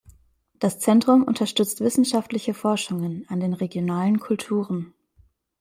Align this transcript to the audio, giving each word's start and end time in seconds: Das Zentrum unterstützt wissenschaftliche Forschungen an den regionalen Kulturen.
Das 0.57 0.79
Zentrum 0.79 1.23
unterstützt 1.25 1.79
wissenschaftliche 1.81 2.55
Forschungen 2.55 3.23
an 3.29 3.39
den 3.39 3.53
regionalen 3.53 4.19
Kulturen. 4.19 4.95